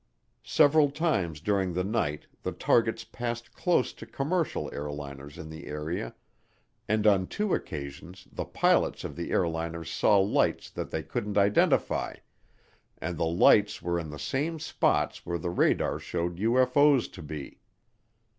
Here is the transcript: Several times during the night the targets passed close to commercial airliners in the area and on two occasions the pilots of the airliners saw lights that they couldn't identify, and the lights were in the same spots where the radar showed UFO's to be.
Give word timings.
Several 0.47 0.89
times 0.89 1.41
during 1.41 1.73
the 1.75 1.83
night 1.83 2.25
the 2.41 2.51
targets 2.51 3.03
passed 3.03 3.53
close 3.53 3.93
to 3.93 4.07
commercial 4.07 4.67
airliners 4.71 5.37
in 5.37 5.47
the 5.51 5.67
area 5.67 6.15
and 6.87 7.05
on 7.05 7.27
two 7.27 7.53
occasions 7.53 8.27
the 8.31 8.45
pilots 8.45 9.03
of 9.03 9.15
the 9.15 9.29
airliners 9.29 9.89
saw 9.93 10.17
lights 10.17 10.71
that 10.71 10.89
they 10.89 11.03
couldn't 11.03 11.37
identify, 11.37 12.15
and 12.97 13.15
the 13.19 13.25
lights 13.27 13.79
were 13.83 13.99
in 13.99 14.09
the 14.09 14.17
same 14.17 14.57
spots 14.59 15.23
where 15.23 15.37
the 15.37 15.51
radar 15.51 15.99
showed 15.99 16.37
UFO's 16.37 17.07
to 17.09 17.21
be. 17.21 17.59